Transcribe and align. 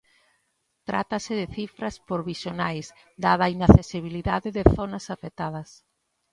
Trátase 0.89 1.33
de 1.39 1.47
cifras 1.55 1.95
provisionais 2.09 2.85
dada 3.25 3.43
a 3.45 3.53
inaccesibilidade 3.57 4.49
de 4.57 4.63
zonas 4.75 5.05
afectadas. 5.15 5.69